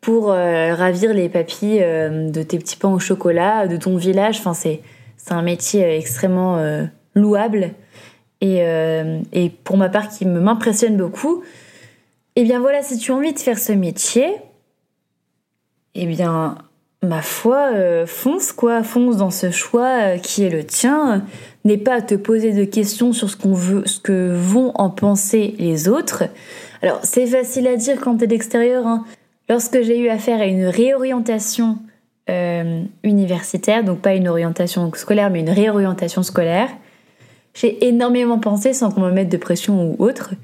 pour 0.00 0.28
ravir 0.28 1.12
les 1.12 1.28
papilles 1.28 1.80
de 1.80 2.42
tes 2.42 2.58
petits 2.58 2.76
pains 2.76 2.88
au 2.88 2.98
chocolat 2.98 3.66
de 3.68 3.76
ton 3.76 3.98
village. 3.98 4.38
Enfin, 4.38 4.54
c'est 4.54 4.80
un 5.28 5.42
métier 5.42 5.98
extrêmement 5.98 6.58
louable 7.14 7.74
et, 8.40 8.62
euh, 8.62 9.20
et 9.32 9.50
pour 9.50 9.76
ma 9.76 9.88
part 9.88 10.08
qui 10.08 10.24
m'impressionne 10.24 10.96
beaucoup. 10.96 11.42
Eh 12.36 12.44
bien 12.44 12.60
voilà, 12.60 12.82
si 12.82 12.98
tu 12.98 13.12
as 13.12 13.16
envie 13.16 13.32
de 13.32 13.38
faire 13.38 13.58
ce 13.58 13.72
métier, 13.72 14.36
eh 15.94 16.06
bien 16.06 16.56
ma 17.02 17.22
foi, 17.22 17.70
euh, 17.74 18.06
fonce 18.06 18.52
quoi, 18.52 18.82
fonce 18.82 19.16
dans 19.16 19.30
ce 19.30 19.50
choix 19.50 20.14
euh, 20.14 20.18
qui 20.18 20.44
est 20.44 20.50
le 20.50 20.64
tien. 20.64 21.24
N'est 21.64 21.78
pas 21.78 21.94
à 21.94 22.02
te 22.02 22.14
poser 22.14 22.52
de 22.52 22.64
questions 22.64 23.12
sur 23.12 23.28
ce 23.28 23.36
qu'on 23.36 23.52
veut, 23.52 23.82
ce 23.86 24.00
que 24.00 24.32
vont 24.34 24.72
en 24.76 24.90
penser 24.90 25.54
les 25.58 25.88
autres. 25.88 26.24
Alors 26.80 27.00
c'est 27.02 27.26
facile 27.26 27.66
à 27.66 27.76
dire 27.76 28.00
quand 28.00 28.16
t'es 28.16 28.26
d'extérieur. 28.26 28.86
Hein. 28.86 29.04
Lorsque 29.48 29.82
j'ai 29.82 29.98
eu 29.98 30.08
affaire 30.08 30.40
à 30.40 30.46
une 30.46 30.66
réorientation 30.66 31.78
universitaire, 33.02 33.84
donc 33.84 34.00
pas 34.00 34.12
une 34.12 34.28
orientation 34.28 34.92
scolaire, 34.92 35.30
mais 35.30 35.40
une 35.40 35.48
réorientation 35.48 36.22
scolaire, 36.22 36.68
j'ai 37.54 37.86
énormément 37.86 38.38
pensé, 38.38 38.72
sans 38.72 38.90
qu'on 38.90 39.00
me 39.00 39.10
mette 39.10 39.28
de 39.28 39.36
pression 39.36 39.90
ou 39.90 40.02
autre, 40.02 40.34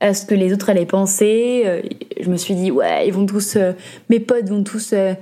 à 0.00 0.14
ce 0.14 0.26
que 0.26 0.34
les 0.34 0.52
autres 0.52 0.70
allaient 0.70 0.86
penser. 0.86 1.62
Euh, 1.66 1.82
je 2.20 2.28
me 2.30 2.36
suis 2.36 2.54
dit, 2.54 2.70
ouais, 2.70 3.06
ils 3.06 3.12
vont 3.12 3.26
tous, 3.26 3.56
euh, 3.56 3.72
mes 4.10 4.20
potes 4.20 4.48
vont 4.48 4.62
tous 4.62 4.92
euh, 4.92 5.14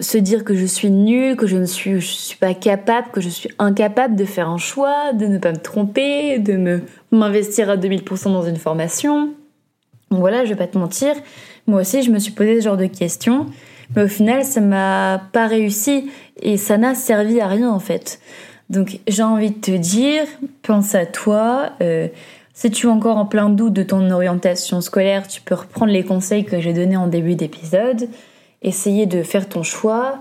se 0.00 0.18
dire 0.18 0.44
que 0.44 0.54
je 0.54 0.66
suis 0.66 0.90
nulle, 0.90 1.36
que 1.36 1.46
je 1.46 1.56
ne 1.56 1.64
suis, 1.64 2.00
je 2.00 2.06
suis 2.06 2.38
pas 2.38 2.54
capable, 2.54 3.08
que 3.12 3.20
je 3.20 3.28
suis 3.28 3.50
incapable 3.58 4.16
de 4.16 4.24
faire 4.24 4.48
un 4.48 4.58
choix, 4.58 5.12
de 5.12 5.26
ne 5.26 5.38
pas 5.38 5.52
me 5.52 5.58
tromper, 5.58 6.38
de 6.38 6.54
me 6.54 6.82
m'investir 7.12 7.70
à 7.70 7.76
2000% 7.76 8.24
dans 8.24 8.42
une 8.42 8.56
formation. 8.56 9.34
Donc 10.10 10.20
voilà, 10.20 10.44
je 10.44 10.50
vais 10.50 10.56
pas 10.56 10.66
te 10.66 10.76
mentir. 10.76 11.14
Moi 11.66 11.80
aussi, 11.80 12.02
je 12.02 12.10
me 12.10 12.18
suis 12.18 12.32
posé 12.32 12.60
ce 12.60 12.64
genre 12.64 12.76
de 12.76 12.86
questions. 12.86 13.46
Mais 13.94 14.04
au 14.04 14.08
final, 14.08 14.44
ça 14.44 14.60
m'a 14.60 15.22
pas 15.32 15.46
réussi 15.46 16.10
et 16.42 16.56
ça 16.56 16.78
n'a 16.78 16.94
servi 16.94 17.40
à 17.40 17.46
rien 17.46 17.70
en 17.70 17.78
fait. 17.78 18.20
Donc 18.70 19.00
j'ai 19.06 19.22
envie 19.22 19.50
de 19.50 19.60
te 19.60 19.70
dire, 19.70 20.24
pense 20.62 20.94
à 20.94 21.06
toi. 21.06 21.70
Euh, 21.80 22.08
si 22.54 22.70
tu 22.70 22.86
es 22.86 22.90
encore 22.90 23.16
en 23.16 23.26
plein 23.26 23.50
doute 23.50 23.72
de 23.72 23.82
ton 23.82 24.10
orientation 24.10 24.80
scolaire, 24.80 25.26
tu 25.26 25.40
peux 25.40 25.54
reprendre 25.54 25.92
les 25.92 26.04
conseils 26.04 26.44
que 26.44 26.60
j'ai 26.60 26.72
donnés 26.72 26.96
en 26.96 27.08
début 27.08 27.34
d'épisode, 27.34 28.08
essayer 28.62 29.06
de 29.06 29.22
faire 29.22 29.48
ton 29.48 29.62
choix. 29.62 30.20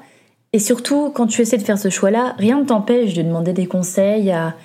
Et 0.51 0.59
surtout, 0.59 1.12
quand 1.12 1.27
tu 1.27 1.41
essaies 1.41 1.57
de 1.57 1.63
faire 1.63 1.77
ce 1.77 1.89
choix-là, 1.89 2.35
rien 2.38 2.59
ne 2.59 2.65
t'empêche 2.65 3.13
de 3.13 3.21
demander 3.21 3.53
des 3.53 3.65
conseils 3.65 4.31
à, 4.31 4.55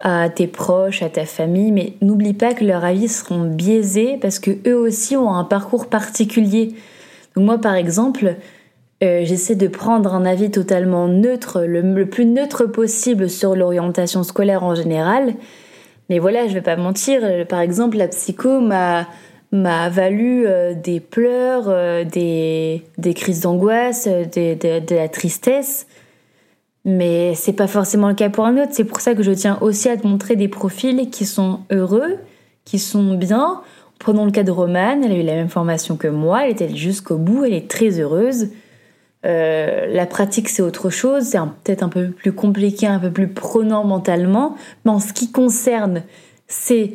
à 0.00 0.28
tes 0.28 0.46
proches, 0.46 1.02
à 1.02 1.08
ta 1.08 1.24
famille, 1.26 1.70
mais 1.70 1.94
n'oublie 2.00 2.34
pas 2.34 2.54
que 2.54 2.64
leurs 2.64 2.84
avis 2.84 3.08
seront 3.08 3.44
biaisés 3.44 4.18
parce 4.20 4.38
que 4.38 4.50
eux 4.66 4.76
aussi 4.76 5.16
ont 5.16 5.32
un 5.32 5.44
parcours 5.44 5.88
particulier. 5.88 6.74
Donc 7.34 7.44
moi, 7.44 7.58
par 7.58 7.74
exemple, 7.74 8.36
euh, 9.02 9.24
j'essaie 9.24 9.56
de 9.56 9.66
prendre 9.66 10.14
un 10.14 10.24
avis 10.24 10.50
totalement 10.50 11.08
neutre, 11.08 11.62
le, 11.62 12.06
plus 12.06 12.24
neutre 12.24 12.66
possible 12.66 13.28
sur 13.28 13.56
l'orientation 13.56 14.22
scolaire 14.22 14.62
en 14.62 14.76
général. 14.76 15.34
Mais 16.08 16.20
voilà, 16.20 16.46
je 16.46 16.54
vais 16.54 16.62
pas 16.62 16.76
mentir, 16.76 17.20
euh, 17.24 17.44
par 17.44 17.60
exemple, 17.60 17.96
la 17.96 18.06
psycho 18.06 18.60
m'a 18.60 19.08
valu 19.52 20.46
euh, 20.46 20.74
des 20.74 21.00
pleurs, 21.00 21.64
des, 22.04 22.84
des, 22.98 23.14
crises 23.14 23.40
d'angoisse, 23.40 24.06
de 24.06 24.94
la 24.94 25.08
tristesse. 25.08 25.88
Mais 26.84 27.34
c'est 27.34 27.52
pas 27.52 27.68
forcément 27.68 28.08
le 28.08 28.14
cas 28.14 28.30
pour 28.30 28.46
un 28.46 28.56
autre. 28.56 28.70
C'est 28.72 28.84
pour 28.84 29.00
ça 29.00 29.14
que 29.14 29.22
je 29.22 29.32
tiens 29.32 29.58
aussi 29.60 29.88
à 29.88 29.96
te 29.96 30.06
montrer 30.06 30.36
des 30.36 30.48
profils 30.48 31.10
qui 31.10 31.26
sont 31.26 31.60
heureux, 31.70 32.18
qui 32.64 32.78
sont 32.78 33.14
bien. 33.14 33.62
Prenons 33.98 34.24
le 34.24 34.32
cas 34.32 34.42
de 34.42 34.50
Romane, 34.50 35.02
elle 35.04 35.12
a 35.12 35.16
eu 35.16 35.22
la 35.22 35.34
même 35.34 35.48
formation 35.48 35.96
que 35.96 36.08
moi, 36.08 36.44
elle 36.44 36.52
était 36.52 36.74
jusqu'au 36.74 37.18
bout, 37.18 37.44
elle 37.44 37.54
est 37.54 37.70
très 37.70 38.00
heureuse. 38.00 38.48
Euh, 39.24 39.86
la 39.88 40.06
pratique, 40.06 40.48
c'est 40.48 40.62
autre 40.62 40.90
chose, 40.90 41.24
c'est 41.24 41.38
peut-être 41.62 41.82
un 41.82 41.88
peu 41.88 42.10
plus 42.10 42.32
compliqué, 42.32 42.86
un 42.86 42.98
peu 42.98 43.10
plus 43.10 43.28
prenant 43.28 43.84
mentalement, 43.84 44.56
mais 44.84 44.90
en 44.90 44.98
ce 44.98 45.12
qui 45.12 45.30
concerne, 45.30 46.02
c'est 46.48 46.94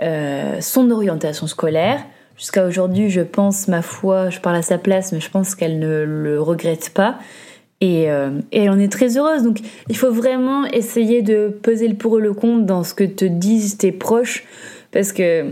euh, 0.00 0.60
son 0.60 0.90
orientation 0.90 1.46
scolaire. 1.46 2.04
Jusqu'à 2.36 2.66
aujourd'hui, 2.66 3.10
je 3.10 3.20
pense, 3.20 3.68
ma 3.68 3.82
foi, 3.82 4.30
je 4.30 4.40
parle 4.40 4.56
à 4.56 4.62
sa 4.62 4.78
place, 4.78 5.12
mais 5.12 5.20
je 5.20 5.30
pense 5.30 5.54
qu'elle 5.54 5.78
ne 5.78 6.04
le 6.04 6.40
regrette 6.40 6.90
pas. 6.90 7.18
Et, 7.80 8.10
euh, 8.10 8.30
et, 8.50 8.64
elle 8.64 8.70
en 8.70 8.78
est 8.78 8.90
très 8.90 9.16
heureuse. 9.16 9.42
Donc 9.42 9.58
il 9.88 9.96
faut 9.96 10.12
vraiment 10.12 10.64
essayer 10.66 11.22
de 11.22 11.48
peser 11.48 11.86
le 11.86 11.94
pour 11.94 12.18
et 12.18 12.22
le 12.22 12.32
contre 12.32 12.66
dans 12.66 12.82
ce 12.82 12.94
que 12.94 13.04
te 13.04 13.24
disent 13.24 13.76
tes 13.76 13.92
proches. 13.92 14.44
Parce 14.90 15.12
que 15.12 15.46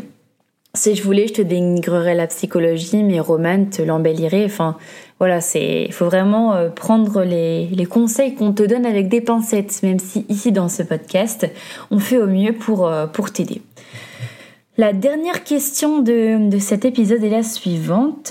si 0.75 0.95
je 0.95 1.03
voulais, 1.03 1.27
je 1.27 1.35
te 1.35 1.43
dénigrerais 1.43 2.15
la 2.15 2.27
psychologie, 2.27 3.03
mais 3.03 3.19
Roman 3.19 3.65
te 3.65 3.83
l'embellirait. 3.83 4.45
Enfin, 4.45 4.77
voilà, 5.19 5.41
c'est, 5.41 5.85
il 5.85 5.93
faut 5.95 6.05
vraiment 6.05 6.55
euh, 6.55 6.69
prendre 6.69 7.23
les, 7.23 7.87
conseils 7.87 8.35
qu'on 8.35 8.53
te 8.53 8.63
donne 8.63 8.85
avec 8.85 9.09
des 9.09 9.23
pincettes, 9.23 9.83
même 9.83 9.99
si 9.99 10.27
ici 10.29 10.53
dans 10.53 10.69
ce 10.69 10.83
podcast, 10.83 11.47
on 11.91 11.99
fait 11.99 12.19
au 12.19 12.27
mieux 12.27 12.53
pour, 12.53 12.87
euh, 12.87 13.07
pour 13.07 13.33
t'aider. 13.33 13.63
La 14.77 14.93
dernière 14.93 15.43
question 15.43 16.01
de, 16.01 16.51
de 16.51 16.59
cet 16.59 16.85
épisode 16.85 17.25
est 17.25 17.31
la 17.31 17.43
suivante. 17.43 18.31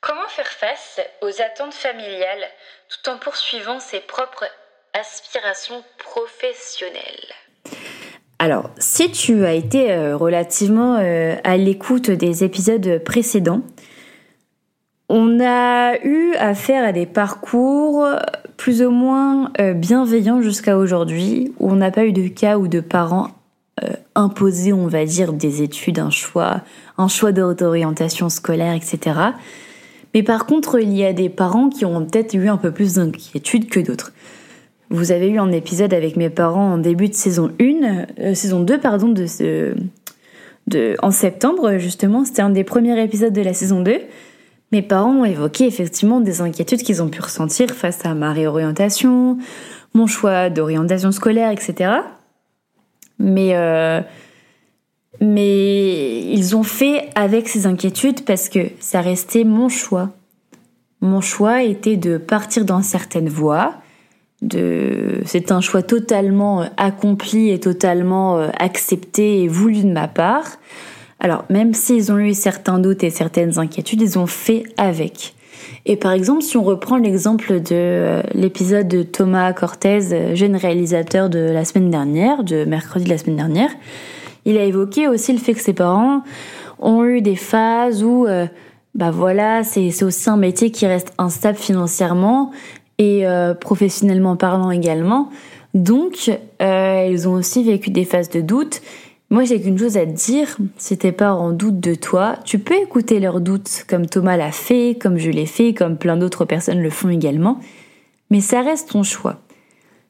Comment 0.00 0.26
faire 0.28 0.48
face 0.48 1.00
aux 1.22 1.40
attentes 1.40 1.74
familiales 1.74 2.48
tout 2.88 3.08
en 3.08 3.18
poursuivant 3.18 3.78
ses 3.78 4.00
propres 4.00 4.46
aspirations 4.92 5.84
professionnelles? 5.98 7.32
Alors, 8.40 8.70
si 8.78 9.12
tu 9.12 9.44
as 9.44 9.52
été 9.52 9.92
euh, 9.92 10.16
relativement 10.16 10.96
à 10.96 11.56
l'écoute 11.56 12.10
des 12.10 12.42
épisodes 12.42 12.98
précédents, 13.04 13.60
on 15.10 15.40
a 15.40 15.96
eu 16.04 16.34
affaire 16.36 16.84
à 16.84 16.92
des 16.92 17.04
parcours 17.04 18.06
plus 18.56 18.80
ou 18.80 18.90
moins 18.90 19.50
euh, 19.60 19.74
bienveillants 19.74 20.40
jusqu'à 20.40 20.78
aujourd'hui, 20.78 21.52
où 21.58 21.68
on 21.70 21.76
n'a 21.76 21.90
pas 21.90 22.04
eu 22.04 22.12
de 22.12 22.28
cas 22.28 22.58
où 22.58 22.68
de 22.68 22.78
parents 22.78 23.32
euh, 23.82 23.88
imposés, 24.14 24.72
on 24.72 24.86
va 24.86 25.04
dire, 25.04 25.32
des 25.32 25.62
études, 25.62 25.98
un 25.98 26.10
choix, 26.10 26.60
un 26.96 27.08
choix 27.08 27.32
d'orientation 27.32 28.28
scolaire, 28.28 28.72
etc. 28.72 29.18
Mais 30.14 30.22
par 30.22 30.46
contre, 30.46 30.78
il 30.80 30.92
y 30.92 31.04
a 31.04 31.12
des 31.12 31.28
parents 31.28 31.70
qui 31.70 31.84
ont 31.84 32.04
peut-être 32.04 32.34
eu 32.34 32.48
un 32.48 32.56
peu 32.56 32.70
plus 32.70 32.94
d'inquiétude 32.94 33.68
que 33.68 33.80
d'autres. 33.80 34.12
Vous 34.90 35.10
avez 35.10 35.28
eu 35.28 35.38
un 35.40 35.50
épisode 35.50 35.92
avec 35.92 36.16
mes 36.16 36.30
parents 36.30 36.74
en 36.74 36.78
début 36.78 37.08
de 37.08 37.14
saison 37.14 37.50
1, 37.60 38.06
euh, 38.20 38.34
saison 38.34 38.60
2, 38.60 38.78
pardon, 38.78 39.08
de 39.08 39.26
ce, 39.26 39.74
de, 40.68 40.94
en 41.02 41.10
septembre, 41.10 41.78
justement. 41.78 42.24
C'était 42.24 42.42
un 42.42 42.50
des 42.50 42.64
premiers 42.64 43.02
épisodes 43.02 43.32
de 43.32 43.42
la 43.42 43.54
saison 43.54 43.80
2. 43.80 43.98
Mes 44.72 44.82
parents 44.82 45.16
ont 45.16 45.24
évoqué 45.24 45.66
effectivement 45.66 46.20
des 46.20 46.40
inquiétudes 46.40 46.82
qu'ils 46.82 47.02
ont 47.02 47.08
pu 47.08 47.20
ressentir 47.20 47.70
face 47.70 48.04
à 48.06 48.14
ma 48.14 48.32
réorientation, 48.32 49.38
mon 49.94 50.06
choix 50.06 50.48
d'orientation 50.48 51.10
scolaire, 51.10 51.50
etc. 51.50 51.92
Mais, 53.18 53.50
euh, 53.54 54.00
mais 55.20 56.22
ils 56.32 56.56
ont 56.56 56.62
fait 56.62 57.08
avec 57.16 57.48
ces 57.48 57.66
inquiétudes 57.66 58.24
parce 58.24 58.48
que 58.48 58.60
ça 58.78 59.00
restait 59.00 59.44
mon 59.44 59.68
choix. 59.68 60.10
Mon 61.00 61.20
choix 61.20 61.62
était 61.62 61.96
de 61.96 62.16
partir 62.18 62.64
dans 62.64 62.82
certaines 62.82 63.28
voies. 63.28 63.74
De... 64.40 65.20
C'est 65.26 65.50
un 65.50 65.60
choix 65.60 65.82
totalement 65.82 66.64
accompli 66.76 67.50
et 67.50 67.58
totalement 67.58 68.38
euh, 68.38 68.48
accepté 68.58 69.42
et 69.42 69.48
voulu 69.48 69.82
de 69.82 69.92
ma 69.92 70.08
part. 70.08 70.58
Alors, 71.20 71.44
même 71.50 71.74
s'ils 71.74 72.10
ont 72.10 72.18
eu 72.18 72.32
certains 72.32 72.78
doutes 72.78 73.04
et 73.04 73.10
certaines 73.10 73.58
inquiétudes, 73.58 74.00
ils 74.00 74.18
ont 74.18 74.26
fait 74.26 74.64
avec. 74.78 75.34
Et 75.84 75.96
par 75.96 76.12
exemple, 76.12 76.42
si 76.42 76.56
on 76.56 76.62
reprend 76.62 76.96
l'exemple 76.96 77.60
de 77.60 77.68
euh, 77.72 78.22
l'épisode 78.34 78.88
de 78.88 79.02
Thomas 79.02 79.52
Cortez, 79.52 80.12
euh, 80.12 80.34
jeune 80.34 80.56
réalisateur 80.56 81.28
de 81.28 81.38
la 81.38 81.64
semaine 81.64 81.90
dernière, 81.90 82.42
de 82.42 82.64
mercredi 82.64 83.04
de 83.04 83.10
la 83.10 83.18
semaine 83.18 83.36
dernière, 83.36 83.70
il 84.46 84.56
a 84.56 84.64
évoqué 84.64 85.08
aussi 85.08 85.32
le 85.32 85.38
fait 85.38 85.52
que 85.52 85.60
ses 85.60 85.74
parents 85.74 86.22
ont 86.78 87.04
eu 87.04 87.20
des 87.20 87.36
phases 87.36 88.02
où, 88.02 88.26
euh, 88.26 88.46
bah 88.94 89.10
voilà, 89.10 89.62
c'est 89.62 90.02
aussi 90.02 90.30
un 90.30 90.38
métier 90.38 90.70
qui 90.70 90.86
reste 90.86 91.12
instable 91.18 91.58
financièrement 91.58 92.50
et 92.98 93.24
professionnellement 93.60 94.36
parlant 94.36 94.70
également. 94.70 95.30
Donc, 95.72 96.30
ils 96.60 97.28
ont 97.28 97.32
aussi 97.32 97.64
vécu 97.64 97.88
des 97.88 98.04
phases 98.04 98.28
de 98.28 98.42
doute 98.42 98.82
moi, 99.30 99.44
j'ai 99.44 99.60
qu'une 99.60 99.78
chose 99.78 99.96
à 99.96 100.04
te 100.04 100.10
dire, 100.10 100.56
si 100.76 100.98
t'es 100.98 101.12
pas 101.12 101.32
en 101.32 101.52
doute 101.52 101.78
de 101.78 101.94
toi, 101.94 102.36
tu 102.44 102.58
peux 102.58 102.74
écouter 102.74 103.20
leurs 103.20 103.40
doutes 103.40 103.84
comme 103.88 104.06
Thomas 104.06 104.36
l'a 104.36 104.50
fait, 104.50 104.98
comme 105.00 105.18
je 105.18 105.30
l'ai 105.30 105.46
fait, 105.46 105.72
comme 105.72 105.96
plein 105.96 106.16
d'autres 106.16 106.44
personnes 106.44 106.82
le 106.82 106.90
font 106.90 107.10
également. 107.10 107.60
Mais 108.30 108.40
ça 108.40 108.60
reste 108.60 108.90
ton 108.90 109.04
choix. 109.04 109.38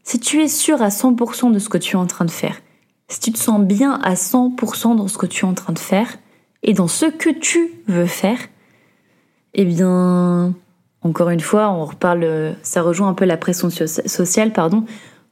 Si 0.05 0.21
tu 0.21 0.41
es 0.41 0.49
sûr 0.49 0.81
à 0.81 0.89
100% 0.89 1.53
de 1.53 1.59
ce 1.59 1.69
que 1.69 1.77
tu 1.77 1.97
es 1.97 1.99
en 1.99 2.07
train 2.07 2.25
de 2.25 2.31
faire, 2.31 2.63
si 3.09 3.21
tu 3.21 3.31
te 3.31 3.39
sens 3.39 3.61
bien 3.61 4.01
à 4.03 4.15
100% 4.15 4.97
dans 4.97 5.07
ce 5.07 5.19
que 5.19 5.27
tu 5.27 5.45
es 5.45 5.49
en 5.49 5.55
train 5.55 5.75
de 5.75 5.79
faire 5.79 6.17
et 6.63 6.73
dans 6.73 6.89
ce 6.89 7.05
que 7.05 7.29
tu 7.29 7.73
veux 7.89 8.07
faire, 8.07 8.39
eh 9.53 9.67
bien, 9.67 10.55
encore 11.03 11.29
une 11.29 11.41
fois, 11.41 11.71
on 11.71 11.85
reparle, 11.85 12.57
ça 12.63 12.81
rejoint 12.81 13.09
un 13.09 13.15
peu 13.15 13.27
la 13.27 13.37
pression 13.37 13.69
sociale, 13.69 14.55
pardon. 14.55 14.87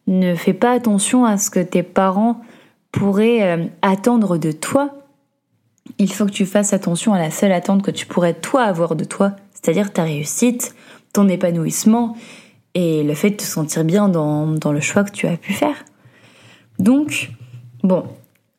Ne 0.07 0.35
fais 0.35 0.53
pas 0.53 0.73
attention 0.73 1.25
à 1.25 1.39
ce 1.39 1.49
que 1.49 1.61
tes 1.61 1.83
parents 1.83 2.43
pourraient 2.93 3.43
euh, 3.43 3.67
attendre 3.83 4.39
de 4.39 4.53
toi. 4.53 4.91
Il 5.99 6.13
faut 6.13 6.27
que 6.27 6.31
tu 6.31 6.47
fasses 6.47 6.73
attention 6.73 7.15
à 7.15 7.19
la 7.19 7.31
seule 7.31 7.53
attente 7.53 7.83
que 7.83 7.91
tu 7.91 8.07
pourrais 8.07 8.35
toi 8.35 8.63
avoir 8.63 8.95
de 8.95 9.05
toi, 9.05 9.33
c'est-à-dire 9.53 9.93
ta 9.93 10.05
réussite, 10.05 10.75
ton 11.13 11.29
épanouissement 11.29 12.17
et 12.75 13.03
le 13.03 13.15
fait 13.15 13.31
de 13.31 13.37
te 13.37 13.43
sentir 13.43 13.85
bien 13.85 14.09
dans, 14.09 14.47
dans 14.47 14.73
le 14.73 14.81
choix 14.81 15.05
que 15.05 15.11
tu 15.11 15.27
as 15.27 15.37
pu 15.37 15.53
faire. 15.53 15.85
Donc, 16.79 17.31
bon, 17.83 18.05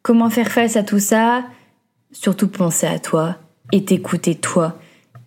comment 0.01 0.29
faire 0.29 0.51
face 0.51 0.75
à 0.75 0.83
tout 0.83 0.99
ça? 0.99 1.43
Surtout 2.11 2.47
penser 2.47 2.87
à 2.87 2.97
toi 2.97 3.35
et 3.71 3.85
t'écouter 3.85 4.35
toi 4.35 4.75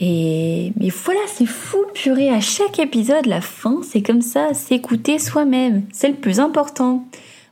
et 0.05 0.73
mais 0.81 0.89
voilà, 0.89 1.21
c'est 1.29 1.47
fou, 1.47 1.79
purée. 1.95 2.29
À 2.29 2.41
chaque 2.41 2.81
épisode, 2.81 3.27
la 3.27 3.41
fin, 3.41 3.83
c'est 3.85 4.03
comme 4.03 4.21
ça, 4.21 4.53
s'écouter 4.53 5.21
soi-même. 5.21 5.85
C'est 5.93 6.09
le 6.09 6.17
plus 6.17 6.41
important. 6.41 7.07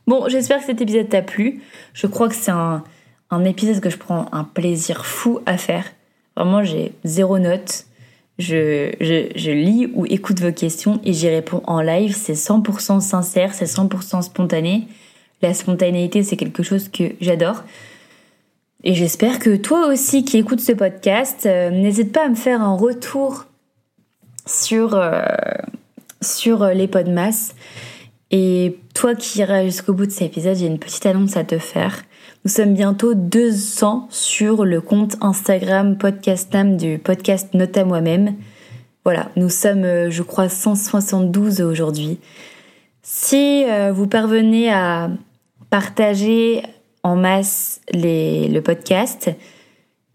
Bon, 0.07 0.27
j'espère 0.27 0.59
que 0.59 0.65
cet 0.65 0.81
épisode 0.81 1.09
t'a 1.09 1.21
plu. 1.21 1.61
Je 1.93 2.07
crois 2.07 2.29
que 2.29 2.35
c'est 2.35 2.51
un, 2.51 2.83
un 3.29 3.43
épisode 3.45 3.79
que 3.79 3.89
je 3.89 3.97
prends 3.97 4.27
un 4.31 4.43
plaisir 4.43 5.05
fou 5.05 5.39
à 5.45 5.57
faire. 5.57 5.85
Vraiment, 6.35 6.63
j'ai 6.63 6.93
zéro 7.03 7.39
note. 7.39 7.85
Je, 8.39 8.93
je, 8.99 9.31
je, 9.35 9.51
lis 9.51 9.91
ou 9.93 10.05
écoute 10.07 10.39
vos 10.39 10.51
questions 10.51 10.99
et 11.03 11.13
j'y 11.13 11.29
réponds 11.29 11.61
en 11.65 11.81
live. 11.81 12.15
C'est 12.15 12.33
100% 12.33 12.99
sincère, 12.99 13.53
c'est 13.53 13.65
100% 13.65 14.23
spontané. 14.23 14.87
La 15.41 15.53
spontanéité, 15.53 16.23
c'est 16.23 16.37
quelque 16.37 16.63
chose 16.63 16.89
que 16.89 17.13
j'adore. 17.19 17.63
Et 18.83 18.95
j'espère 18.95 19.39
que 19.39 19.55
toi 19.55 19.87
aussi 19.87 20.25
qui 20.25 20.37
écoutes 20.37 20.59
ce 20.59 20.71
podcast, 20.71 21.45
euh, 21.45 21.69
n'hésite 21.69 22.11
pas 22.11 22.25
à 22.25 22.29
me 22.29 22.35
faire 22.35 22.61
un 22.61 22.75
retour 22.75 23.45
sur, 24.47 24.95
euh, 24.95 25.21
sur 26.21 26.63
euh, 26.63 26.73
les 26.73 26.87
podmas. 26.87 27.53
Et 28.33 28.79
toi 28.93 29.13
qui 29.13 29.39
iras 29.39 29.65
jusqu'au 29.65 29.93
bout 29.93 30.05
de 30.05 30.11
cet 30.11 30.31
épisode, 30.31 30.55
j'ai 30.55 30.67
une 30.67 30.79
petite 30.79 31.05
annonce 31.05 31.35
à 31.35 31.43
te 31.43 31.57
faire. 31.57 32.03
Nous 32.45 32.51
sommes 32.51 32.73
bientôt 32.73 33.13
200 33.13 34.07
sur 34.09 34.63
le 34.63 34.79
compte 34.79 35.17
Instagram 35.19 35.97
Podcastam 35.97 36.77
du 36.77 36.97
podcast 36.97 37.53
Note 37.53 37.77
à 37.77 37.83
moi-même. 37.83 38.35
Voilà, 39.03 39.29
nous 39.35 39.49
sommes, 39.49 40.09
je 40.09 40.23
crois, 40.23 40.47
172 40.47 41.61
aujourd'hui. 41.61 42.19
Si 43.01 43.65
vous 43.91 44.07
parvenez 44.07 44.71
à 44.71 45.09
partager 45.69 46.63
en 47.03 47.17
masse 47.17 47.81
le 47.93 48.59
podcast, 48.61 49.29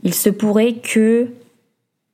il 0.03 0.15
se 0.15 0.31
pourrait 0.31 0.75
que 0.75 1.29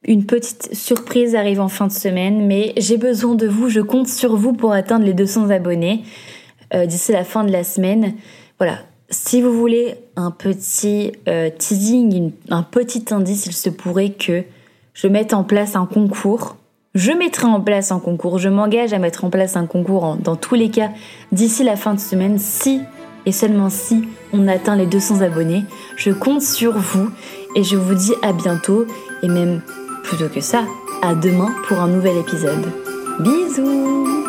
une 0.05 0.25
petite 0.27 0.75
surprise 0.75 1.35
arrive 1.35 1.61
en 1.61 1.69
fin 1.69 1.87
de 1.87 1.93
semaine, 1.93 2.47
mais 2.47 2.73
j'ai 2.77 2.97
besoin 2.97 3.35
de 3.35 3.47
vous, 3.47 3.69
je 3.69 3.81
compte 3.81 4.09
sur 4.09 4.37
vous 4.37 4.53
pour 4.53 4.73
atteindre 4.73 5.05
les 5.05 5.15
200 5.15 5.51
abonnés 5.51 6.03
euh, 6.75 6.87
d'ici 6.87 7.13
la 7.13 7.25
fin 7.25 7.45
de 7.45 7.53
la 7.53 7.63
semaine. 7.63 8.15
Voilà, 8.59 8.79
si 9.11 9.41
vous 9.43 9.53
voulez 9.53 9.95
un 10.17 10.31
petit 10.31 11.13
euh, 11.29 11.51
teasing, 11.57 12.33
un 12.51 12.63
petit 12.63 13.05
indice, 13.13 13.47
il 13.47 13.53
se 13.53 13.71
pourrait 13.71 14.11
que 14.11 14.43
je 14.95 15.07
mette 15.07 15.35
en 15.35 15.45
place 15.45 15.77
un 15.77 15.87
concours. 15.87 16.57
Je 16.95 17.13
mettrai 17.13 17.47
en 17.47 17.61
place 17.61 17.93
un 17.93 18.01
concours, 18.01 18.39
je 18.39 18.49
m'engage 18.49 18.93
à 18.93 18.99
mettre 18.99 19.25
en 19.25 19.31
place 19.31 19.57
un 19.57 19.67
concours 19.67 20.17
dans 20.17 20.37
tous 20.37 20.55
les 20.55 20.69
cas 20.69 20.91
d'ici 21.31 21.65
la 21.65 21.77
fin 21.77 21.95
de 21.95 22.01
semaine 22.01 22.39
si 22.39 22.83
et 23.25 23.33
seulement 23.33 23.71
si 23.71 24.03
on 24.33 24.49
atteint 24.49 24.77
les 24.77 24.87
200 24.87 25.23
abonnés. 25.23 25.63
Je 25.97 26.11
compte 26.11 26.43
sur 26.43 26.77
vous 26.77 27.09
et 27.55 27.63
je 27.63 27.77
vous 27.77 27.95
dis 27.95 28.13
à 28.23 28.33
bientôt 28.33 28.85
et 29.23 29.29
même 29.29 29.63
plutôt 30.03 30.29
que 30.29 30.41
ça, 30.41 30.65
à 31.03 31.15
demain 31.15 31.53
pour 31.69 31.81
un 31.81 31.89
nouvel 31.89 32.19
épisode. 32.19 32.67
Bisous 33.21 34.22